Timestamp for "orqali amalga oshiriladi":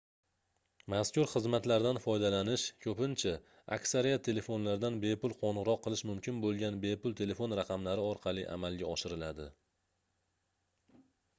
8.13-9.47